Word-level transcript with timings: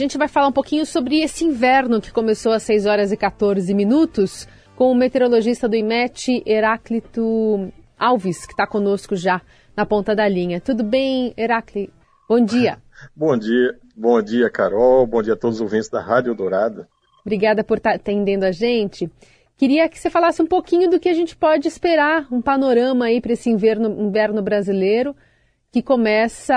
A 0.00 0.02
gente 0.02 0.16
vai 0.16 0.28
falar 0.28 0.48
um 0.48 0.52
pouquinho 0.52 0.86
sobre 0.86 1.20
esse 1.20 1.44
inverno 1.44 2.00
que 2.00 2.10
começou 2.10 2.52
às 2.52 2.62
6 2.62 2.86
horas 2.86 3.12
e 3.12 3.18
14 3.18 3.74
minutos 3.74 4.48
com 4.74 4.90
o 4.90 4.94
meteorologista 4.94 5.68
do 5.68 5.76
IMET, 5.76 6.42
Heráclito 6.46 7.70
Alves, 7.98 8.46
que 8.46 8.54
está 8.54 8.66
conosco 8.66 9.14
já 9.14 9.42
na 9.76 9.84
ponta 9.84 10.16
da 10.16 10.26
linha. 10.26 10.58
Tudo 10.58 10.82
bem, 10.82 11.34
Heráclito? 11.36 11.92
Bom 12.26 12.42
dia. 12.42 12.78
bom 13.14 13.36
dia, 13.36 13.78
bom 13.94 14.22
dia, 14.22 14.48
Carol. 14.48 15.06
Bom 15.06 15.22
dia 15.22 15.34
a 15.34 15.36
todos 15.36 15.56
os 15.56 15.60
ouvintes 15.60 15.90
da 15.90 16.00
Rádio 16.00 16.34
Dourado. 16.34 16.86
Obrigada 17.20 17.62
por 17.62 17.76
estar 17.76 17.90
tá 17.90 17.96
atendendo 17.96 18.46
a 18.46 18.52
gente. 18.52 19.06
Queria 19.54 19.86
que 19.86 19.98
você 19.98 20.08
falasse 20.08 20.40
um 20.40 20.46
pouquinho 20.46 20.88
do 20.88 20.98
que 20.98 21.10
a 21.10 21.14
gente 21.14 21.36
pode 21.36 21.68
esperar, 21.68 22.26
um 22.32 22.40
panorama 22.40 23.04
aí 23.04 23.20
para 23.20 23.34
esse 23.34 23.50
inverno, 23.50 23.90
inverno 24.00 24.40
brasileiro, 24.40 25.14
que 25.72 25.82
começa 25.82 26.54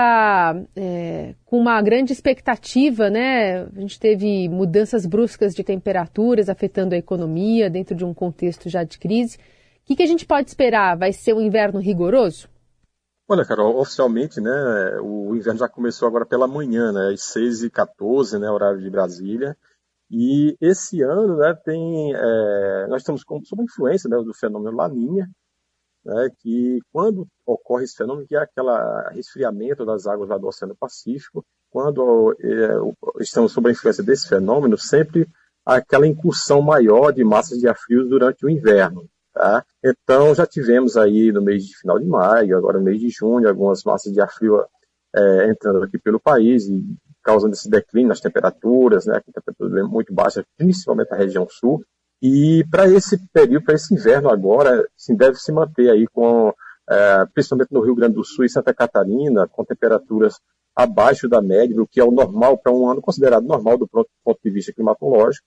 é, 0.74 1.34
com 1.44 1.58
uma 1.58 1.80
grande 1.80 2.12
expectativa, 2.12 3.08
né? 3.08 3.62
A 3.62 3.80
gente 3.80 3.98
teve 3.98 4.48
mudanças 4.48 5.06
bruscas 5.06 5.54
de 5.54 5.62
temperaturas 5.62 6.48
afetando 6.48 6.94
a 6.94 6.98
economia 6.98 7.70
dentro 7.70 7.94
de 7.94 8.04
um 8.04 8.12
contexto 8.12 8.68
já 8.68 8.82
de 8.82 8.98
crise. 8.98 9.36
O 9.36 9.86
que, 9.86 9.96
que 9.96 10.02
a 10.02 10.06
gente 10.06 10.26
pode 10.26 10.48
esperar? 10.48 10.96
Vai 10.96 11.12
ser 11.12 11.32
um 11.32 11.40
inverno 11.40 11.78
rigoroso? 11.78 12.48
Olha, 13.28 13.44
Carol, 13.44 13.78
oficialmente, 13.78 14.40
né, 14.40 14.50
o 15.00 15.34
inverno 15.34 15.60
já 15.60 15.68
começou 15.68 16.06
agora 16.06 16.26
pela 16.26 16.46
manhã, 16.46 16.92
né, 16.92 17.10
às 17.14 17.20
6h14, 17.20 18.38
né, 18.38 18.50
horário 18.50 18.80
de 18.82 18.90
Brasília, 18.90 19.56
e 20.10 20.54
esse 20.60 21.00
ano, 21.00 21.38
né, 21.38 21.54
tem, 21.64 22.14
é, 22.14 22.86
nós 22.86 23.00
estamos 23.00 23.24
com, 23.24 23.42
sob 23.42 23.62
a 23.62 23.64
influência 23.64 24.10
né, 24.10 24.16
do 24.18 24.34
fenômeno 24.34 24.76
Laninha, 24.76 25.26
né, 26.04 26.30
que 26.38 26.80
quando 26.92 27.26
ocorre 27.46 27.84
esse 27.84 27.96
fenômeno, 27.96 28.26
que 28.26 28.36
é 28.36 28.40
aquele 28.40 28.70
resfriamento 29.12 29.84
das 29.84 30.06
águas 30.06 30.28
lá 30.28 30.38
do 30.38 30.46
Oceano 30.46 30.76
Pacífico, 30.76 31.44
quando 31.70 32.36
é, 32.40 33.22
estamos 33.22 33.52
sob 33.52 33.68
a 33.68 33.72
influência 33.72 34.04
desse 34.04 34.28
fenômeno, 34.28 34.76
sempre 34.78 35.28
há 35.64 35.76
aquela 35.76 36.06
incursão 36.06 36.60
maior 36.60 37.12
de 37.12 37.24
massas 37.24 37.58
de 37.58 37.66
ar 37.66 37.76
frios 37.76 38.08
durante 38.08 38.44
o 38.44 38.50
inverno. 38.50 39.08
Tá? 39.32 39.64
Então, 39.82 40.32
já 40.34 40.46
tivemos 40.46 40.96
aí 40.96 41.32
no 41.32 41.42
mês 41.42 41.64
de 41.64 41.76
final 41.76 41.98
de 41.98 42.06
maio, 42.06 42.56
agora 42.56 42.78
no 42.78 42.84
mês 42.84 43.00
de 43.00 43.08
junho, 43.10 43.48
algumas 43.48 43.82
massas 43.82 44.12
de 44.12 44.20
ar 44.20 44.30
frio 44.30 44.64
é, 45.14 45.50
entrando 45.50 45.82
aqui 45.82 45.98
pelo 45.98 46.20
país 46.20 46.68
e 46.68 46.80
causando 47.22 47.54
esse 47.54 47.68
declínio 47.68 48.08
nas 48.08 48.20
temperaturas, 48.20 49.06
né, 49.06 49.20
temperaturas 49.24 49.88
muito 49.88 50.12
baixas, 50.12 50.44
principalmente 50.56 51.10
na 51.10 51.16
região 51.16 51.48
sul. 51.48 51.84
E 52.22 52.64
para 52.70 52.88
esse 52.88 53.18
período, 53.32 53.64
para 53.64 53.74
esse 53.74 53.94
inverno 53.94 54.30
agora, 54.30 54.86
assim, 54.96 55.14
deve 55.14 55.36
se 55.36 55.52
manter 55.52 55.90
aí 55.90 56.06
com, 56.12 56.52
é, 56.88 57.26
principalmente 57.34 57.72
no 57.72 57.82
Rio 57.82 57.94
Grande 57.94 58.14
do 58.14 58.24
Sul 58.24 58.44
e 58.44 58.48
Santa 58.48 58.72
Catarina, 58.72 59.46
com 59.48 59.64
temperaturas 59.64 60.40
abaixo 60.74 61.28
da 61.28 61.40
média, 61.40 61.80
o 61.80 61.86
que 61.86 62.00
é 62.00 62.04
o 62.04 62.10
normal 62.10 62.58
para 62.58 62.72
um 62.72 62.88
ano 62.88 63.00
considerado 63.00 63.44
normal 63.44 63.78
do 63.78 63.86
ponto, 63.86 64.08
de 64.42 64.50
vista 64.50 64.72
climatológico, 64.72 65.46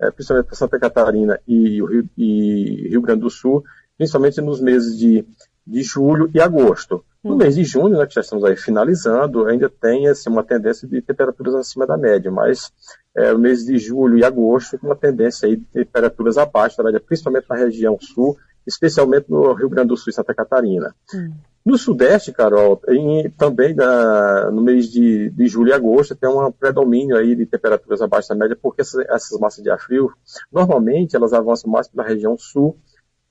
é, 0.00 0.10
principalmente 0.10 0.46
para 0.46 0.56
Santa 0.56 0.78
Catarina 0.78 1.40
e, 1.46 1.80
Rio, 1.80 2.08
e 2.16 2.88
Rio 2.90 3.00
Grande 3.00 3.22
do 3.22 3.30
Sul, 3.30 3.64
principalmente 3.96 4.40
nos 4.40 4.60
meses 4.60 4.98
de, 4.98 5.24
de 5.66 5.82
julho 5.82 6.30
e 6.34 6.40
agosto. 6.40 7.04
No 7.22 7.36
mês 7.36 7.56
de 7.56 7.64
junho, 7.64 7.98
né, 7.98 8.06
que 8.06 8.14
já 8.14 8.20
estamos 8.20 8.44
aí 8.44 8.56
finalizando, 8.56 9.46
ainda 9.46 9.68
tem 9.68 10.06
assim, 10.06 10.30
uma 10.30 10.44
tendência 10.44 10.86
de 10.86 11.02
temperaturas 11.02 11.54
acima 11.54 11.86
da 11.86 11.96
média, 11.96 12.30
mas 12.30 12.72
é, 13.18 13.32
o 13.32 13.38
mês 13.38 13.64
de 13.64 13.78
julho 13.78 14.18
e 14.18 14.24
agosto 14.24 14.78
com 14.78 14.86
uma 14.86 14.96
tendência 14.96 15.48
aí 15.48 15.56
de 15.56 15.64
temperaturas 15.64 16.38
abaixo 16.38 16.76
da 16.78 16.84
média, 16.84 17.00
principalmente 17.00 17.46
na 17.48 17.56
região 17.56 17.98
sul, 18.00 18.36
especialmente 18.66 19.30
no 19.30 19.52
Rio 19.52 19.68
Grande 19.68 19.88
do 19.88 19.96
Sul 19.96 20.10
e 20.10 20.14
Santa 20.14 20.34
Catarina. 20.34 20.94
Hum. 21.14 21.32
No 21.64 21.76
Sudeste, 21.76 22.32
Carol, 22.32 22.80
em, 22.88 23.28
também 23.30 23.74
na, 23.74 24.50
no 24.50 24.62
mês 24.62 24.90
de, 24.90 25.28
de, 25.30 25.46
julho 25.48 25.68
e 25.68 25.72
agosto 25.72 26.14
tem 26.14 26.28
um 26.28 26.50
predomínio 26.50 27.16
aí 27.16 27.34
de 27.34 27.44
temperaturas 27.44 28.00
abaixo 28.00 28.28
da 28.30 28.34
média, 28.34 28.56
porque 28.60 28.80
essas, 28.80 29.04
essas 29.06 29.38
massas 29.38 29.62
de 29.62 29.68
ar 29.68 29.78
frio, 29.78 30.10
normalmente 30.50 31.14
elas 31.14 31.32
avançam 31.32 31.70
mais 31.70 31.86
pela 31.86 32.06
região 32.06 32.38
sul 32.38 32.78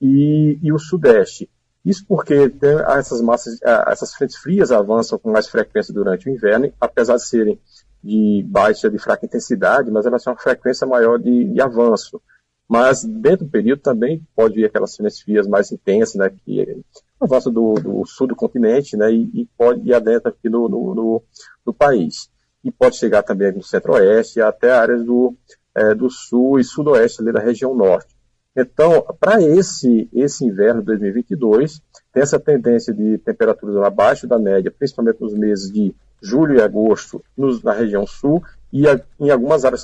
e, 0.00 0.58
e 0.62 0.72
o 0.72 0.78
Sudeste. 0.78 1.50
Isso 1.84 2.04
porque 2.06 2.52
essas 2.96 3.20
massas, 3.22 3.58
essas 3.62 4.14
frentes 4.14 4.36
frias 4.36 4.70
avançam 4.70 5.18
com 5.18 5.32
mais 5.32 5.48
frequência 5.48 5.92
durante 5.92 6.28
o 6.28 6.32
inverno, 6.32 6.72
apesar 6.80 7.16
de 7.16 7.26
serem 7.26 7.58
de 8.08 8.42
baixa, 8.48 8.90
de 8.90 8.98
fraca 8.98 9.26
intensidade, 9.26 9.90
mas 9.90 10.06
elas 10.06 10.24
têm 10.24 10.32
uma 10.32 10.38
frequência 10.38 10.86
maior 10.86 11.18
de, 11.18 11.44
de 11.44 11.60
avanço. 11.60 12.20
Mas 12.66 13.04
dentro 13.04 13.44
do 13.44 13.50
período 13.50 13.80
também 13.80 14.26
pode 14.34 14.54
vir 14.54 14.64
aquelas 14.64 14.96
frias 15.22 15.46
mais 15.46 15.70
intensas, 15.70 16.14
né, 16.14 16.30
que 16.44 16.82
avançam 17.20 17.52
do, 17.52 17.74
do 17.74 18.06
sul 18.06 18.26
do 18.26 18.36
continente, 18.36 18.96
né, 18.96 19.12
e, 19.12 19.30
e 19.34 19.48
pode 19.56 19.86
ir 19.86 19.94
adentro 19.94 20.30
aqui 20.30 20.48
no, 20.48 20.68
no, 20.68 20.94
no, 20.94 21.22
no, 21.66 21.74
país. 21.74 22.30
E 22.64 22.70
pode 22.70 22.96
chegar 22.96 23.22
também 23.22 23.52
no 23.52 23.62
centro-oeste 23.62 24.40
até 24.40 24.72
áreas 24.72 25.04
do, 25.04 25.34
é, 25.74 25.94
do 25.94 26.10
sul 26.10 26.58
e 26.58 26.64
sudoeste 26.64 27.22
ali 27.22 27.32
da 27.32 27.40
região 27.40 27.74
norte. 27.74 28.14
Então, 28.56 29.04
para 29.20 29.40
esse, 29.40 30.08
esse 30.12 30.44
inverno 30.44 30.80
de 30.80 30.86
2022, 30.86 31.80
tem 32.12 32.22
essa 32.22 32.40
tendência 32.40 32.92
de 32.92 33.18
temperaturas 33.18 33.76
abaixo 33.76 34.26
da 34.26 34.38
média, 34.38 34.74
principalmente 34.76 35.20
nos 35.20 35.34
meses 35.34 35.70
de 35.70 35.94
julho 36.22 36.56
e 36.56 36.62
agosto 36.62 37.22
nos, 37.36 37.62
na 37.62 37.72
região 37.72 38.06
sul 38.06 38.42
e 38.72 38.86
a, 38.86 39.00
em 39.18 39.30
algumas 39.30 39.64
áreas, 39.64 39.82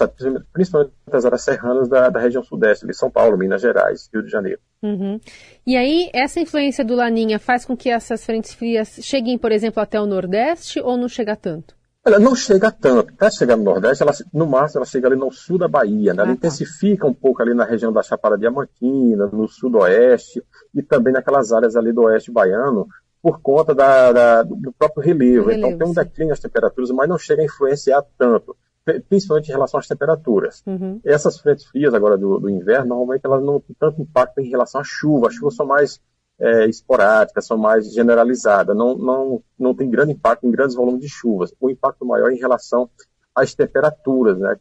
principalmente 0.52 0.92
nas 1.10 1.24
áreas 1.24 1.42
serranas 1.42 1.88
da, 1.88 2.10
da, 2.10 2.20
região 2.20 2.42
sudeste, 2.42 2.86
de 2.86 2.94
São 2.94 3.10
Paulo, 3.10 3.38
Minas 3.38 3.62
Gerais, 3.62 4.08
Rio 4.12 4.22
de 4.22 4.30
Janeiro. 4.30 4.60
Uhum. 4.82 5.18
E 5.66 5.76
aí, 5.76 6.10
essa 6.12 6.40
influência 6.40 6.84
do 6.84 6.94
Laninha 6.94 7.38
faz 7.38 7.64
com 7.64 7.76
que 7.76 7.88
essas 7.88 8.24
frentes 8.24 8.52
frias 8.52 8.98
cheguem, 9.02 9.38
por 9.38 9.52
exemplo, 9.52 9.82
até 9.82 9.98
o 9.98 10.06
Nordeste 10.06 10.80
ou 10.80 10.96
não 10.96 11.08
chega 11.08 11.34
tanto? 11.34 11.74
Ela 12.04 12.18
não 12.18 12.36
chega 12.36 12.70
tanto. 12.70 13.14
Para 13.14 13.30
chegar 13.30 13.56
no 13.56 13.64
Nordeste, 13.64 14.02
ela, 14.02 14.12
no 14.30 14.46
máximo 14.46 14.80
ela 14.80 14.86
chega 14.86 15.08
ali 15.08 15.16
no 15.16 15.32
sul 15.32 15.56
da 15.56 15.66
Bahia. 15.66 16.12
Né? 16.12 16.22
Ela 16.22 16.24
ah, 16.24 16.26
tá. 16.26 16.32
intensifica 16.32 17.06
um 17.06 17.14
pouco 17.14 17.40
ali 17.40 17.54
na 17.54 17.64
região 17.64 17.90
da 17.90 18.02
Chapada 18.02 18.36
Diamantina, 18.36 19.26
no 19.32 19.48
sudoeste 19.48 20.42
e 20.74 20.82
também 20.82 21.14
naquelas 21.14 21.50
áreas 21.50 21.76
ali 21.76 21.94
do 21.94 22.02
oeste 22.02 22.30
baiano, 22.30 22.86
por 23.24 23.40
conta 23.40 23.74
da, 23.74 24.12
da, 24.12 24.42
do 24.42 24.70
próprio 24.78 25.02
relevo. 25.02 25.48
relevo 25.48 25.52
então 25.52 25.78
tem 25.78 25.88
um 25.88 25.94
declínio 25.94 26.28
nas 26.28 26.40
temperaturas, 26.40 26.90
mas 26.90 27.08
não 27.08 27.16
chega 27.16 27.40
a 27.40 27.44
influenciar 27.46 28.04
tanto, 28.18 28.54
principalmente 29.08 29.48
em 29.48 29.52
relação 29.52 29.80
às 29.80 29.88
temperaturas. 29.88 30.62
Uhum. 30.66 31.00
Essas 31.02 31.40
frentes 31.40 31.64
frias 31.64 31.94
agora 31.94 32.18
do, 32.18 32.38
do, 32.38 32.50
inverno, 32.50 32.88
normalmente 32.88 33.24
elas 33.24 33.42
não 33.42 33.58
têm 33.60 33.74
tanto 33.80 34.02
impacto 34.02 34.42
em 34.42 34.50
relação 34.50 34.78
à 34.78 34.84
chuva. 34.84 35.28
As 35.28 35.34
chuvas 35.36 35.56
são 35.56 35.64
mais 35.64 35.98
é, 36.38 36.66
esporádicas, 36.68 37.46
são 37.46 37.56
mais 37.56 37.90
generalizadas, 37.94 38.76
não, 38.76 38.94
não, 38.94 39.42
não 39.58 39.74
tem 39.74 39.88
grande 39.88 40.12
impacto 40.12 40.46
em 40.46 40.50
grandes 40.50 40.76
volumes 40.76 41.00
de 41.00 41.08
chuvas. 41.08 41.50
O 41.58 41.70
impacto 41.70 42.04
maior 42.04 42.30
é 42.30 42.34
em 42.34 42.38
relação 42.38 42.90
às 43.34 43.54
temperaturas, 43.54 44.38
né? 44.38 44.54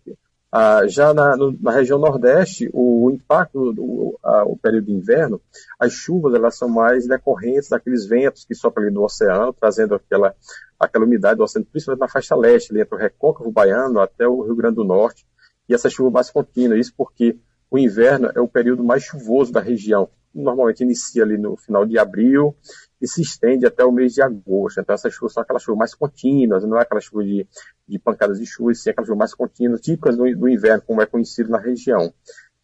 Ah, 0.56 0.88
já 0.88 1.16
na, 1.16 1.36
no, 1.36 1.58
na, 1.60 1.72
região 1.72 1.98
nordeste, 1.98 2.70
o, 2.72 3.08
o 3.08 3.12
impacto 3.12 3.74
do 3.74 4.20
a, 4.24 4.44
o 4.44 4.56
período 4.56 4.86
de 4.86 4.92
inverno, 4.92 5.42
as 5.80 5.94
chuvas 5.94 6.36
elas 6.36 6.56
são 6.56 6.70
mais 6.70 7.08
decorrentes 7.08 7.70
daqueles 7.70 8.06
ventos 8.06 8.46
que 8.46 8.54
sopram 8.54 8.84
ali 8.84 8.94
do 8.94 9.02
oceano, 9.02 9.52
trazendo 9.52 9.96
aquela, 9.96 10.36
aquela 10.80 11.06
umidade 11.06 11.38
do 11.38 11.44
oceano, 11.44 11.66
principalmente 11.66 12.02
na 12.02 12.08
faixa 12.08 12.36
leste, 12.36 12.72
ali 12.72 12.82
entre 12.82 12.94
o 12.94 13.00
recôncavo 13.00 13.52
baiano 13.52 14.00
até 14.00 14.28
o 14.28 14.44
Rio 14.44 14.56
Grande 14.56 14.76
do 14.76 14.84
Norte, 14.84 15.26
e 15.68 15.74
essa 15.74 15.90
chuva 15.90 16.12
mais 16.12 16.30
contínua. 16.30 16.78
Isso 16.78 16.94
porque 16.96 17.36
o 17.72 17.80
inverno 17.80 18.30
é 18.36 18.40
o 18.40 18.48
período 18.48 18.84
mais 18.84 19.02
chuvoso 19.02 19.52
da 19.52 19.60
região. 19.60 20.08
Normalmente 20.36 20.84
inicia 20.84 21.24
ali 21.24 21.36
no 21.36 21.58
final 21.58 21.84
de 21.84 21.98
abril 21.98 22.56
e 23.02 23.08
se 23.08 23.22
estende 23.22 23.66
até 23.66 23.84
o 23.84 23.92
mês 23.92 24.14
de 24.14 24.22
agosto. 24.22 24.80
Então 24.80 24.94
essas 24.94 25.14
chuvas 25.14 25.34
são 25.34 25.42
aquelas 25.42 25.64
chuvas 25.64 25.80
mais 25.80 25.96
contínuas, 25.96 26.64
não 26.64 26.78
é 26.78 26.84
aquela 26.84 27.02
chuva 27.02 27.24
de, 27.24 27.48
de 27.88 28.00
pancadas 28.00 28.40
de 28.40 28.46
chuva, 28.46 28.74
sim 28.74 28.90
aquelas 28.90 29.08
chuvas 29.08 29.20
mais 29.20 29.34
contínuas, 29.34 29.82
típicas 29.82 30.16
do, 30.16 30.24
do, 30.36 30.50
inverno, 30.50 30.84
como 30.86 31.02
é 31.02 31.06
conhecido 31.06 31.50
na 31.50 31.60
região. 31.60 32.14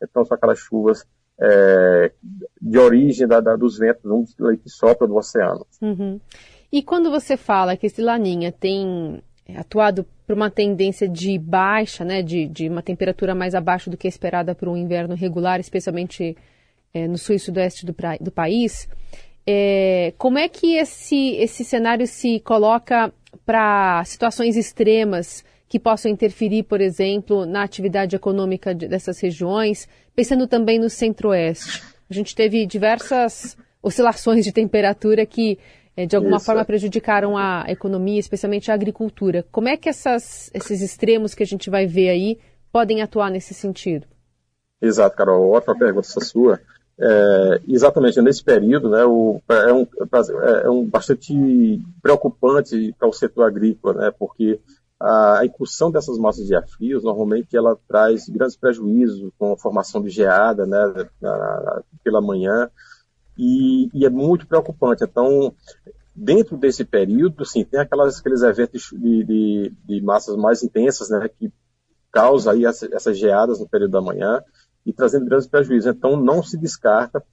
Então 0.01 0.23
são 0.25 0.35
aquelas 0.35 0.59
chuvas 0.59 1.05
é, 1.39 2.11
de 2.61 2.77
origem 2.77 3.27
da, 3.27 3.39
da, 3.39 3.55
dos 3.55 3.77
ventos 3.77 4.35
que 4.63 4.69
sopram 4.69 5.07
do 5.07 5.15
oceano. 5.15 5.65
Uhum. 5.81 6.19
E 6.71 6.83
quando 6.83 7.09
você 7.09 7.35
fala 7.35 7.75
que 7.75 7.87
esse 7.87 8.01
laninha 8.01 8.51
tem 8.51 9.21
atuado 9.55 10.05
por 10.25 10.35
uma 10.35 10.51
tendência 10.51 11.09
de 11.09 11.37
baixa, 11.39 12.05
né, 12.05 12.21
de, 12.21 12.47
de 12.47 12.69
uma 12.69 12.83
temperatura 12.83 13.33
mais 13.33 13.55
abaixo 13.55 13.89
do 13.89 13.97
que 13.97 14.07
esperada 14.07 14.53
para 14.53 14.69
um 14.69 14.77
inverno 14.77 15.15
regular, 15.15 15.59
especialmente 15.59 16.37
é, 16.93 17.07
no 17.07 17.17
sul 17.17 17.35
e 17.35 17.39
sudeste 17.39 17.85
do, 17.85 17.93
pra, 17.93 18.15
do 18.17 18.31
país. 18.31 18.87
É, 19.47 20.13
como 20.17 20.37
é 20.37 20.47
que 20.47 20.75
esse, 20.75 21.35
esse 21.37 21.63
cenário 21.63 22.05
se 22.05 22.39
coloca 22.41 23.11
para 23.45 24.03
situações 24.05 24.55
extremas 24.55 25.43
que 25.67 25.79
possam 25.79 26.11
interferir, 26.11 26.63
por 26.63 26.81
exemplo, 26.81 27.45
na 27.45 27.63
atividade 27.63 28.15
econômica 28.15 28.73
de, 28.73 28.87
dessas 28.87 29.19
regiões, 29.19 29.87
pensando 30.15 30.47
também 30.47 30.79
no 30.79 30.89
centro-oeste? 30.89 31.83
A 32.09 32.13
gente 32.13 32.35
teve 32.35 32.65
diversas 32.65 33.55
oscilações 33.81 34.43
de 34.43 34.51
temperatura 34.51 35.25
que 35.25 35.59
é, 35.95 36.05
de 36.05 36.15
alguma 36.15 36.37
Isso. 36.37 36.45
forma 36.45 36.63
prejudicaram 36.63 37.37
a 37.37 37.65
economia, 37.67 38.19
especialmente 38.19 38.71
a 38.71 38.73
agricultura. 38.73 39.45
Como 39.51 39.67
é 39.67 39.75
que 39.75 39.89
essas, 39.89 40.49
esses 40.53 40.81
extremos 40.81 41.35
que 41.35 41.43
a 41.43 41.45
gente 41.45 41.69
vai 41.69 41.85
ver 41.85 42.09
aí 42.09 42.39
podem 42.71 43.01
atuar 43.01 43.29
nesse 43.29 43.53
sentido? 43.53 44.07
Exato, 44.81 45.15
Carol. 45.15 45.51
Ótima 45.51 45.77
pergunta 45.77 46.07
essa 46.07 46.21
sua. 46.21 46.61
É, 47.01 47.61
exatamente 47.67 48.21
nesse 48.21 48.43
período, 48.43 48.89
né, 48.89 49.05
o, 49.05 49.41
é, 49.47 49.73
um, 49.73 49.87
é 50.65 50.69
um 50.69 50.85
bastante 50.85 51.81
preocupante 52.01 52.93
para 52.99 53.07
o 53.07 53.13
setor 53.13 53.43
agrícola, 53.43 53.93
né, 53.93 54.11
porque 54.19 54.59
a 55.01 55.45
incursão 55.45 55.89
dessas 55.89 56.17
massas 56.17 56.45
de 56.45 56.53
ar 56.53 56.67
frios, 56.67 57.05
normalmente 57.05 57.55
ela 57.55 57.77
traz 57.87 58.27
grandes 58.27 58.57
prejuízos 58.57 59.31
com 59.37 59.53
a 59.53 59.57
formação 59.57 60.01
de 60.01 60.09
geada 60.09 60.65
né, 60.65 61.09
pela 62.03 62.19
manhã, 62.19 62.69
e, 63.37 63.89
e, 63.93 64.05
é 64.05 64.09
muito 64.09 64.45
preocupante. 64.45 65.05
Então, 65.05 65.55
dentro 66.13 66.57
desse 66.57 66.83
período, 66.83 67.45
sim, 67.45 67.63
tem 67.63 67.79
aquelas, 67.79 68.19
aqueles 68.19 68.41
eventos 68.41 68.89
de, 68.91 69.23
de, 69.23 69.73
de 69.85 70.01
massas 70.01 70.35
mais 70.35 70.61
intensas, 70.61 71.09
né, 71.09 71.29
que 71.29 71.49
causam 72.11 72.51
aí 72.51 72.65
essas 72.65 73.17
geadas 73.17 73.61
no 73.61 73.69
período 73.69 73.91
da 73.91 74.01
manhã 74.01 74.43
e 74.89 74.93
trazendo 74.93 75.25
grandes 75.25 75.47
prejuízos. 75.47 75.93
Então, 75.95 76.17
não 76.17 76.41
se 76.41 76.57
descarta, 76.57 77.23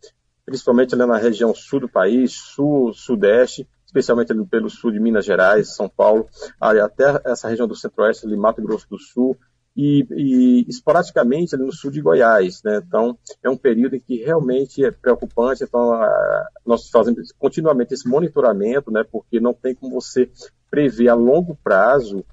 principalmente 0.45 0.95
ali 0.95 1.07
na 1.07 1.17
região 1.17 1.55
sul 1.55 1.81
do 1.81 1.89
país, 1.89 2.33
sul, 2.33 2.93
sudeste, 2.93 3.67
especialmente 3.87 4.31
ali 4.31 4.45
pelo 4.45 4.69
sul 4.69 4.93
de 4.93 5.01
Minas 5.01 5.25
Gerais, 5.25 5.75
São 5.75 5.89
Paulo, 5.89 6.29
até 6.61 7.21
essa 7.25 7.49
região 7.49 7.67
do 7.67 7.75
centro-oeste, 7.75 8.27
ali 8.27 8.37
Mato 8.37 8.61
Grosso 8.63 8.87
do 8.91 8.99
Sul, 8.99 9.37
e, 9.75 10.07
e, 10.11 10.67
esporadicamente 10.69 11.55
ali 11.55 11.65
no 11.65 11.73
sul 11.73 11.91
de 11.91 12.01
Goiás. 12.01 12.63
Né? 12.63 12.83
Então, 12.87 13.19
é 13.43 13.49
um 13.49 13.57
período 13.57 13.97
em 13.97 14.01
que 14.01 14.17
realmente 14.17 14.85
é 14.85 14.91
preocupante. 14.91 15.65
Então, 15.65 15.93
a, 15.93 16.49
nós 16.65 16.89
fazemos 16.91 17.33
continuamente 17.39 17.95
esse 17.95 18.09
monitoramento, 18.09 18.91
né? 18.91 19.05
porque 19.11 19.41
não 19.41 19.55
tem 19.55 19.75
como 19.75 20.01
você 20.01 20.31
prever 20.71 21.09
a 21.09 21.15
longo 21.15 21.57
prazo 21.63 22.25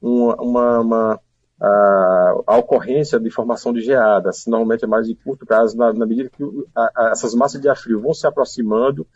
uma, 0.00 0.36
uma, 0.36 0.80
uma 0.80 1.20
a, 1.62 2.34
a, 2.48 2.56
ocorrência 2.56 3.20
de 3.20 3.30
formação 3.30 3.72
de 3.72 3.80
geadas. 3.80 4.44
Normalmente 4.46 4.84
é 4.84 4.88
mais 4.88 5.06
de 5.06 5.14
curto 5.14 5.46
prazo, 5.46 5.76
na, 5.76 5.92
na 5.92 6.04
medida 6.04 6.28
que 6.28 6.42
a, 6.74 6.90
a, 6.96 7.10
essas 7.10 7.34
massas 7.34 7.60
de 7.60 7.68
ar 7.68 7.76
frio 7.76 8.00
vão 8.00 8.12
se 8.12 8.26
aproximando, 8.26 9.06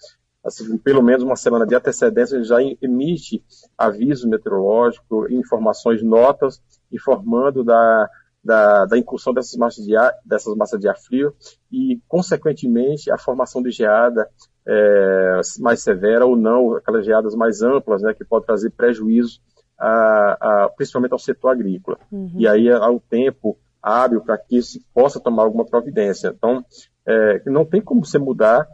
assim, 0.44 0.78
pelo 0.78 1.02
menos 1.02 1.24
uma 1.24 1.34
semana 1.34 1.66
de 1.66 1.74
antecedência, 1.74 2.42
já 2.44 2.62
emite 2.80 3.42
aviso 3.76 4.28
meteorológico, 4.28 5.26
informações, 5.32 6.02
notas, 6.04 6.62
informando 6.92 7.64
da, 7.64 8.08
da, 8.44 8.84
da 8.84 8.96
incursão 8.96 9.34
dessas 9.34 9.56
massas, 9.56 9.84
de 9.84 9.96
ar, 9.96 10.14
dessas 10.24 10.54
massas 10.54 10.78
de 10.78 10.88
ar 10.88 10.96
frio 10.96 11.34
e, 11.70 12.00
consequentemente, 12.06 13.10
a 13.10 13.18
formação 13.18 13.60
de 13.60 13.72
geada 13.72 14.28
é, 14.64 15.40
mais 15.58 15.82
severa 15.82 16.24
ou 16.24 16.36
não, 16.36 16.74
aquelas 16.74 17.04
geadas 17.04 17.34
mais 17.34 17.60
amplas, 17.60 18.02
né, 18.02 18.14
que 18.14 18.24
pode 18.24 18.46
trazer 18.46 18.70
prejuízo, 18.70 19.40
a, 19.78 20.64
a, 20.64 20.68
principalmente 20.76 21.12
ao 21.12 21.18
setor 21.18 21.50
agrícola. 21.50 21.98
Uhum. 22.10 22.32
E 22.36 22.46
aí, 22.46 22.70
ao 22.70 23.00
tempo 23.00 23.56
hábil 23.82 24.20
para 24.20 24.36
que 24.36 24.60
se 24.62 24.84
possa 24.92 25.20
tomar 25.20 25.44
alguma 25.44 25.64
providência. 25.64 26.34
Então, 26.36 26.64
é, 27.06 27.42
não 27.46 27.64
tem 27.64 27.80
como 27.80 28.04
você 28.04 28.18
mudar 28.18 28.66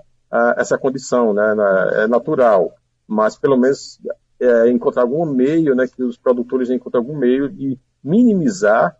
essa 0.56 0.78
condição, 0.78 1.34
né, 1.34 1.54
é 2.04 2.06
natural, 2.06 2.72
mas 3.06 3.36
pelo 3.36 3.54
menos 3.56 4.00
é, 4.40 4.70
encontrar 4.70 5.02
algum 5.02 5.26
meio, 5.26 5.74
né, 5.74 5.86
que 5.86 6.02
os 6.02 6.16
produtores 6.16 6.70
encontrem 6.70 7.02
algum 7.02 7.14
meio 7.14 7.50
de 7.50 7.78
minimizar 8.02 8.96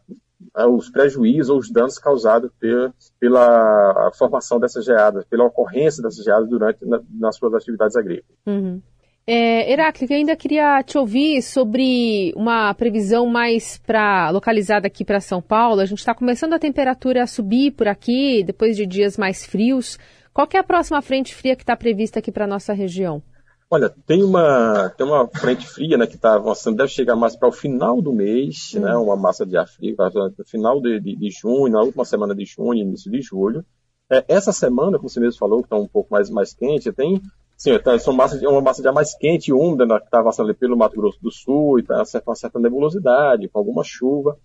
os 0.68 0.90
prejuízos 0.90 1.48
ou 1.48 1.58
os 1.58 1.70
danos 1.70 1.98
causados 1.98 2.50
pela, 2.60 2.92
pela 3.18 4.10
formação 4.12 4.60
dessas 4.60 4.84
geadas, 4.84 5.24
pela 5.24 5.44
ocorrência 5.44 6.02
dessas 6.02 6.22
geadas 6.22 6.48
durante 6.48 6.84
na, 6.84 7.00
nas 7.10 7.36
suas 7.36 7.54
atividades 7.54 7.96
agrícolas. 7.96 8.38
Uhum. 8.46 8.82
É, 9.24 9.72
Heráclito, 9.72 10.12
eu 10.12 10.16
ainda 10.16 10.34
queria 10.34 10.82
te 10.82 10.98
ouvir 10.98 11.42
sobre 11.42 12.32
uma 12.34 12.74
previsão 12.74 13.26
mais 13.26 13.78
para 13.78 14.30
localizada 14.30 14.88
aqui 14.88 15.04
para 15.04 15.20
São 15.20 15.40
Paulo. 15.40 15.80
A 15.80 15.86
gente 15.86 15.98
está 15.98 16.14
começando 16.14 16.54
a 16.54 16.58
temperatura 16.58 17.22
a 17.22 17.26
subir 17.26 17.70
por 17.72 17.86
aqui, 17.86 18.42
depois 18.42 18.76
de 18.76 18.84
dias 18.84 19.16
mais 19.16 19.46
frios. 19.46 19.96
Qual 20.34 20.48
é 20.52 20.58
a 20.58 20.64
próxima 20.64 21.00
frente 21.00 21.34
fria 21.34 21.54
que 21.54 21.62
está 21.62 21.76
prevista 21.76 22.18
aqui 22.18 22.32
para 22.32 22.46
a 22.46 22.48
nossa 22.48 22.72
região? 22.72 23.22
Olha, 23.70 23.88
tem 24.06 24.22
uma, 24.22 24.90
tem 24.90 25.06
uma 25.06 25.26
frente 25.28 25.66
fria 25.66 25.96
né, 25.96 26.06
que 26.06 26.16
está 26.16 26.34
avançando, 26.34 26.76
deve 26.76 26.90
chegar 26.90 27.16
mais 27.16 27.36
para 27.36 27.48
o 27.48 27.52
final 27.52 28.02
do 28.02 28.12
mês, 28.12 28.72
hum. 28.74 28.80
né, 28.80 28.94
uma 28.96 29.16
massa 29.16 29.46
de 29.46 29.56
ar 29.56 29.66
frio, 29.66 29.96
no 30.36 30.44
final 30.44 30.80
de, 30.80 31.00
de, 31.00 31.16
de, 31.16 31.30
junho, 31.30 31.72
na 31.72 31.80
última 31.80 32.04
semana 32.04 32.34
de 32.34 32.44
junho, 32.44 32.82
início 32.82 33.10
de 33.10 33.22
julho. 33.22 33.64
É, 34.10 34.24
essa 34.28 34.52
semana, 34.52 34.98
como 34.98 35.08
você 35.08 35.20
mesmo 35.20 35.38
falou, 35.38 35.60
que 35.60 35.66
está 35.66 35.76
um 35.76 35.88
pouco 35.88 36.12
mais, 36.12 36.28
mais 36.28 36.52
quente, 36.52 36.92
tem 36.92 37.22
sim, 37.62 37.78
tá, 37.78 37.96
são 37.96 38.12
massa 38.12 38.36
de, 38.36 38.44
uma 38.44 38.60
massa 38.60 38.86
ar 38.88 38.92
mais 38.92 39.14
quente 39.14 39.48
e 39.48 39.52
úmida, 39.52 39.86
né, 39.86 39.96
que 40.00 40.06
está 40.06 40.42
ali 40.42 40.52
pelo 40.52 40.76
Mato 40.76 40.96
Grosso 40.96 41.22
do 41.22 41.30
Sul, 41.30 41.78
e 41.78 41.82
está 41.82 42.20
com 42.20 42.30
uma 42.32 42.36
certa 42.36 42.58
nebulosidade, 42.58 43.48
com 43.48 43.56
alguma 43.56 43.84
chuva, 43.84 44.36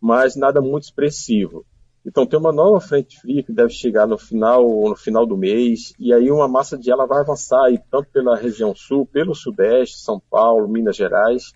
mas 0.00 0.34
nada 0.34 0.62
muito 0.62 0.84
expressivo. 0.84 1.66
Então 2.06 2.26
tem 2.26 2.38
uma 2.38 2.52
nova 2.52 2.80
frente 2.80 3.20
fria 3.20 3.42
que 3.42 3.52
deve 3.52 3.70
chegar 3.70 4.06
no 4.06 4.16
final, 4.16 4.62
no 4.88 4.96
final 4.96 5.26
do 5.26 5.36
mês, 5.36 5.92
e 5.98 6.12
aí 6.12 6.30
uma 6.30 6.48
massa 6.48 6.78
de 6.78 6.90
ela 6.90 7.06
vai 7.06 7.20
avançar 7.20 7.66
aí, 7.66 7.78
tanto 7.90 8.08
pela 8.10 8.34
região 8.34 8.74
sul, 8.74 9.06
pelo 9.06 9.34
sudeste, 9.34 9.98
São 9.98 10.20
Paulo, 10.30 10.66
Minas 10.66 10.96
Gerais, 10.96 11.52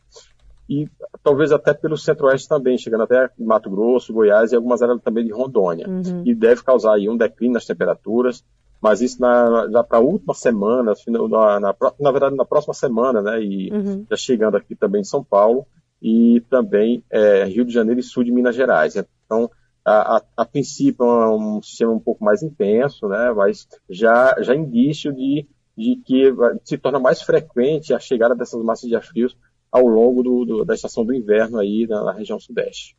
e 0.69 0.87
talvez 1.23 1.53
até 1.53 1.73
pelo 1.73 1.97
centro-oeste 1.97 2.47
também, 2.47 2.77
chegando 2.77 3.05
até 3.05 3.31
Mato 3.39 3.71
Grosso, 3.71 4.13
Goiás 4.13 4.53
e 4.53 4.57
algumas 4.57 4.83
áreas 4.83 5.01
também 5.03 5.25
de 5.25 5.33
Rondônia. 5.33 5.89
Uhum. 5.89 6.23
E 6.27 6.35
deve 6.35 6.63
causar 6.63 6.97
aí 6.97 7.09
um 7.09 7.17
declínio 7.17 7.55
nas 7.55 7.65
temperaturas, 7.65 8.45
mas 8.81 9.01
isso 9.01 9.21
na, 9.21 9.69
já 9.71 9.83
para 9.83 9.99
a 9.99 10.03
última 10.03 10.35
semana, 10.35 10.95
na, 11.07 11.61
na, 11.61 11.75
na, 12.01 12.11
verdade 12.13 12.37
na 12.37 12.45
próxima 12.45 12.75
semana, 12.75 13.21
né, 13.21 13.43
e 13.43 13.71
uhum. 13.73 14.07
já 14.09 14.17
chegando 14.17 14.57
aqui 14.57 14.75
também 14.75 15.01
em 15.01 15.05
São 15.05 15.23
Paulo, 15.23 15.67
e 16.01 16.41
também 16.49 17.03
é, 17.11 17.45
Rio 17.45 17.65
de 17.65 17.73
Janeiro 17.73 18.01
e 18.01 18.05
sul 18.05 18.23
de 18.23 18.31
Minas 18.31 18.55
Gerais. 18.55 18.95
Então, 19.27 19.51
a, 19.85 20.17
a, 20.17 20.23
a, 20.37 20.45
princípio 20.45 21.05
é 21.05 21.35
um 21.35 21.61
sistema 21.61 21.93
um 21.93 21.99
pouco 21.99 22.25
mais 22.25 22.43
intenso, 22.43 23.09
né, 23.09 23.33
mas 23.33 23.67
já, 23.91 24.37
já 24.41 24.55
indício 24.55 25.13
de, 25.13 25.47
de 25.77 25.97
que 26.05 26.33
se 26.65 26.79
torna 26.79 27.01
mais 27.01 27.23
frequente 27.23 27.93
a 27.93 27.99
chegada 27.99 28.35
dessas 28.35 28.63
massas 28.63 28.89
de 28.89 28.95
ar 28.95 29.03
frios 29.03 29.37
ao 29.71 29.87
longo 29.87 30.23
do, 30.23 30.45
do, 30.45 30.65
da 30.65 30.75
estação 30.75 31.05
do 31.05 31.15
inverno 31.15 31.59
aí 31.59 31.87
na, 31.87 32.05
na, 32.05 32.13
região 32.13 32.39
sudeste. 32.39 32.97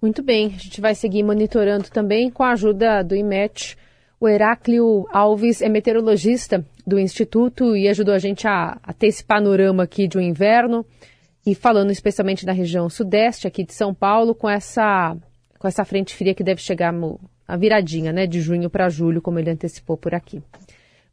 Muito 0.00 0.22
bem, 0.22 0.46
a 0.46 0.58
gente 0.58 0.80
vai 0.80 0.94
seguir 0.94 1.22
monitorando 1.22 1.88
também 1.88 2.30
com 2.30 2.42
a 2.42 2.52
ajuda 2.52 3.02
do 3.02 3.14
IMET. 3.14 3.76
O 4.22 4.28
Heráclio 4.28 5.04
Alves 5.12 5.60
é 5.60 5.68
meteorologista 5.68 6.64
do 6.86 6.96
Instituto 6.96 7.76
e 7.76 7.88
ajudou 7.88 8.14
a 8.14 8.20
gente 8.20 8.46
a, 8.46 8.78
a 8.80 8.92
ter 8.92 9.08
esse 9.08 9.24
panorama 9.24 9.82
aqui 9.82 10.06
de 10.06 10.16
um 10.16 10.20
inverno 10.20 10.86
e 11.44 11.56
falando 11.56 11.90
especialmente 11.90 12.46
da 12.46 12.52
região 12.52 12.88
sudeste 12.88 13.48
aqui 13.48 13.64
de 13.64 13.74
São 13.74 13.92
Paulo 13.92 14.32
com 14.32 14.48
essa 14.48 15.16
com 15.58 15.66
essa 15.66 15.84
frente 15.84 16.14
fria 16.14 16.36
que 16.36 16.44
deve 16.44 16.60
chegar 16.60 16.92
no, 16.92 17.18
a 17.48 17.56
viradinha, 17.56 18.12
né, 18.12 18.24
de 18.24 18.40
junho 18.40 18.70
para 18.70 18.88
julho, 18.88 19.20
como 19.20 19.40
ele 19.40 19.50
antecipou 19.50 19.96
por 19.96 20.14
aqui. 20.14 20.40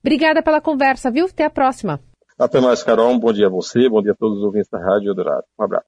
Obrigada 0.03 0.43
pela 0.43 0.61
conversa, 0.61 1.09
viu? 1.09 1.25
Até 1.25 1.45
a 1.45 1.49
próxima. 1.49 1.99
Até 2.37 2.61
mais, 2.61 2.83
Carol. 2.83 3.09
Um 3.09 3.19
bom 3.19 3.33
dia 3.33 3.47
a 3.47 3.49
você, 3.49 3.89
bom 3.89 4.03
dia 4.03 4.11
a 4.11 4.15
todos 4.15 4.37
os 4.37 4.43
ouvintes 4.43 4.69
da 4.69 4.77
Rádio 4.77 5.09
Eldorado. 5.09 5.45
Um 5.59 5.63
abraço. 5.63 5.87